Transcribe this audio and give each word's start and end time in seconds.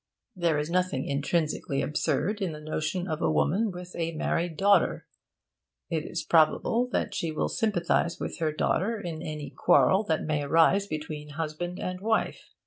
There 0.35 0.57
is 0.57 0.71
nothing 0.71 1.05
intrinsically 1.05 1.83
absurd 1.83 2.41
in 2.41 2.53
the 2.53 2.59
notion 2.59 3.07
of 3.07 3.21
a 3.21 3.29
woman 3.29 3.69
with 3.69 3.95
a 3.95 4.13
married 4.13 4.57
daughter. 4.57 5.05
It 5.91 6.05
is 6.05 6.23
probable 6.23 6.89
that 6.91 7.13
she 7.13 7.31
will 7.31 7.49
sympathise 7.49 8.19
with 8.19 8.39
her 8.39 8.51
daughter 8.51 8.99
in 8.99 9.21
any 9.21 9.51
quarrel 9.51 10.03
that 10.05 10.23
may 10.23 10.41
arise 10.41 10.87
between 10.87 11.29
husband 11.37 11.77
and 11.79 12.01
wife. 12.01 12.49